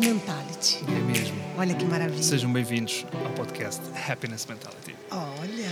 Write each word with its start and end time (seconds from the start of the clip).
Mentality. 0.00 0.78
É 0.86 1.00
mesmo. 1.00 1.36
Olha 1.56 1.74
que 1.74 1.84
maravilha. 1.84 2.22
Sejam 2.22 2.52
bem-vindos 2.52 3.04
ao 3.24 3.32
podcast 3.32 3.82
Happiness 4.08 4.46
Mentality. 4.46 4.94
Olha. 5.10 5.70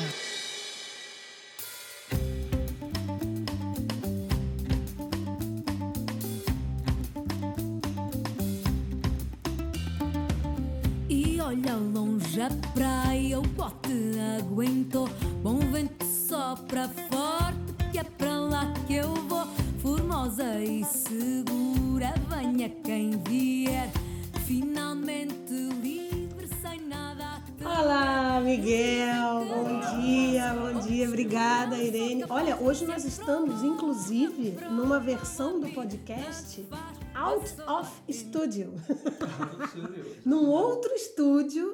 E 11.08 11.40
olha 11.40 11.76
longe 11.76 12.40
a 12.40 12.50
praia, 12.74 13.38
o 13.38 13.42
bote 13.42 13.92
aguentou. 14.40 15.08
Bom 15.42 15.58
vento 15.70 16.04
sopra 16.04 16.88
forte, 16.88 17.90
que 17.92 17.98
é 17.98 18.04
para 18.04 18.40
lá 18.40 18.74
que 18.86 18.94
eu 18.94 19.14
vou. 19.28 19.46
Formosa 19.80 20.60
e 20.60 20.84
segura, 20.84 22.12
venha 22.28 22.68
quem 22.82 23.10
vier. 23.28 23.35
Miguel. 28.46 29.44
Bom 29.44 30.00
dia, 30.00 30.54
bom 30.54 30.78
dia. 30.78 31.08
Obrigada, 31.08 31.76
Irene. 31.82 32.24
Olha, 32.28 32.56
hoje 32.56 32.86
nós 32.86 33.04
estamos, 33.04 33.64
inclusive, 33.64 34.56
numa 34.70 35.00
versão 35.00 35.58
do 35.58 35.68
podcast 35.70 36.64
Out 37.12 37.56
of 37.66 37.90
Studio. 38.08 38.72
Num 40.24 40.48
outro 40.48 40.94
estúdio, 40.94 41.65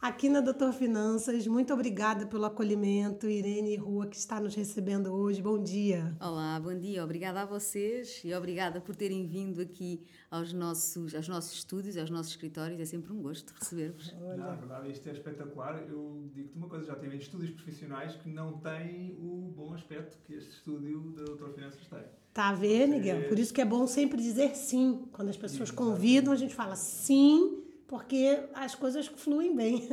aqui 0.00 0.28
na 0.28 0.40
Doutor 0.40 0.72
Finanças. 0.72 1.46
Muito 1.46 1.72
obrigada 1.72 2.26
pelo 2.26 2.44
acolhimento, 2.44 3.28
Irene 3.28 3.76
Rua, 3.76 4.06
que 4.06 4.16
está 4.16 4.40
nos 4.40 4.54
recebendo 4.54 5.12
hoje. 5.12 5.42
Bom 5.42 5.60
dia. 5.62 6.16
Olá, 6.20 6.58
bom 6.60 6.76
dia. 6.76 7.02
Obrigada 7.02 7.42
a 7.42 7.44
vocês 7.44 8.22
e 8.24 8.32
obrigada 8.32 8.80
por 8.80 8.94
terem 8.94 9.26
vindo 9.26 9.60
aqui 9.60 10.00
aos 10.30 10.52
nossos, 10.52 11.14
aos 11.14 11.28
nossos 11.28 11.52
estúdios, 11.52 11.96
aos 11.96 12.10
nossos 12.10 12.32
escritórios. 12.32 12.80
É 12.80 12.84
sempre 12.84 13.12
um 13.12 13.20
gosto 13.20 13.52
receber-vos. 13.58 14.14
Na 14.36 14.54
verdade, 14.54 14.90
isto 14.92 15.08
é 15.08 15.12
espetacular. 15.12 15.84
Eu 15.88 16.30
digo-te 16.32 16.56
uma 16.56 16.68
coisa: 16.68 16.86
já 16.86 16.94
tive 16.94 17.16
estúdios 17.16 17.50
profissionais 17.50 18.14
que 18.16 18.28
não 18.28 18.58
têm 18.58 19.16
o 19.18 19.52
bom 19.54 19.74
aspecto 19.74 20.16
que 20.24 20.34
este 20.34 20.50
estúdio 20.50 21.12
da 21.16 21.24
Doutor 21.24 21.52
Finanças 21.54 21.84
tem. 21.86 22.04
Tá 22.32 22.50
a 22.50 22.54
ver, 22.54 22.86
Miguel? 22.86 23.28
Por 23.28 23.36
isso 23.38 23.52
que 23.52 23.60
é 23.60 23.64
bom 23.64 23.84
sempre 23.86 24.22
dizer 24.22 24.54
sim. 24.54 25.08
Quando 25.10 25.28
as 25.28 25.36
pessoas 25.36 25.72
convidam, 25.72 26.32
a 26.32 26.36
gente 26.36 26.54
fala 26.54 26.76
sim, 26.76 27.64
porque 27.88 28.38
as 28.52 28.74
coisas 28.74 29.06
fluem 29.06 29.56
bem. 29.56 29.88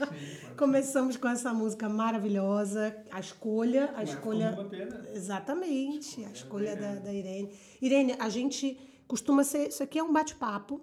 Começamos 0.56 1.18
com 1.18 1.28
essa 1.28 1.52
música 1.52 1.88
maravilhosa, 1.90 2.96
a 3.12 3.20
escolha, 3.20 3.92
a 3.94 4.00
é 4.00 4.04
escolha. 4.04 4.50
como 4.50 4.62
uma 4.62 4.70
pena. 4.70 5.06
Exatamente, 5.12 6.24
a 6.24 6.30
escolha 6.30 6.74
da, 6.74 6.94
da 6.96 7.12
Irene. 7.12 7.52
Irene, 7.82 8.16
a 8.18 8.30
gente 8.30 8.78
costuma 9.06 9.44
ser. 9.44 9.68
Isso 9.68 9.82
aqui 9.82 9.98
é 9.98 10.02
um 10.02 10.12
bate-papo. 10.12 10.80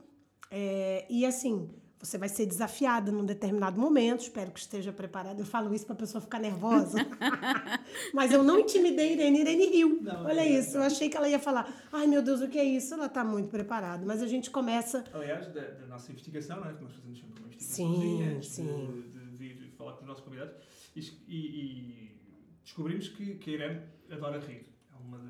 é, 0.52 1.06
e 1.10 1.26
assim, 1.26 1.68
você 2.02 2.18
vai 2.18 2.28
ser 2.30 2.46
desafiada 2.46 3.12
num 3.12 3.26
determinado 3.26 3.80
momento. 3.80 4.22
Espero 4.22 4.52
que 4.52 4.60
esteja 4.60 4.92
preparada. 4.92 5.40
Eu 5.42 5.46
falo 5.46 5.74
isso 5.74 5.86
para 5.86 5.94
a 5.94 5.98
pessoa 5.98 6.22
ficar 6.22 6.40
nervosa. 6.40 6.98
Mas 8.14 8.32
eu 8.32 8.44
não 8.44 8.60
intimidei 8.60 9.14
Irene. 9.14 9.42
Irene 9.42 9.66
riu. 9.68 10.00
Não, 10.02 10.26
Olha 10.26 10.42
é, 10.42 10.50
isso. 10.50 10.78
Eu 10.78 10.84
achei 10.84 11.10
que 11.10 11.18
ela 11.18 11.30
ia 11.30 11.40
falar: 11.40 11.72
ai 11.92 12.08
meu 12.08 12.22
Deus, 12.22 12.42
o 12.42 12.48
que 12.48 12.58
é 12.58 12.64
isso? 12.64 12.94
Ela 12.94 13.06
está 13.06 13.24
muito 13.24 13.50
preparada. 13.50 14.06
Mas 14.06 14.22
a 14.22 14.28
gente 14.28 14.50
começa. 14.50 15.04
Aliás, 15.14 15.48
da, 15.54 15.62
da 15.62 15.88
nossa 15.88 16.12
investigação, 16.12 16.60
não 16.60 16.70
é? 16.70 16.74
que 16.74 16.84
nós 16.84 16.94
fazemos 16.94 17.20
sempre 17.20 17.44
uma 17.44 17.52
Sim, 17.60 17.94
investigação 17.94 18.36
antes 18.38 18.50
sim. 18.50 19.04
De, 19.14 19.22
de 19.30 19.38
vir 19.38 19.74
falar 19.78 19.94
com 19.94 20.02
os 20.02 20.08
nossos 20.08 20.24
convidados 20.24 20.54
e, 20.96 21.00
e- 21.00 21.06
e 21.30 22.12
descobrimos 22.64 23.08
que, 23.10 23.36
que 23.36 23.50
a 23.52 23.54
Irene 23.54 23.82
adora 24.12 24.40
rir. 24.40 24.68
É 24.92 24.96
uma 25.08 25.18